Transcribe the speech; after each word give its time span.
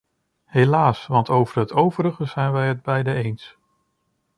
Helaas, 0.45 1.07
want 1.07 1.29
over 1.29 1.59
het 1.59 1.71
overige 1.73 2.25
zijn 2.25 2.51
wij 2.51 2.67
het 2.67 2.81
beiden 2.81 3.15
eens. 3.15 3.57